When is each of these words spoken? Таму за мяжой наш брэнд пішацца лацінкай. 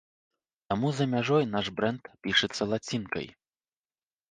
Таму 0.71 0.89
за 0.99 1.07
мяжой 1.11 1.43
наш 1.51 1.69
брэнд 1.81 2.03
пішацца 2.25 2.69
лацінкай. 2.73 3.31